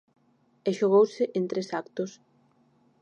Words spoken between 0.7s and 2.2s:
xogouse en tres actos.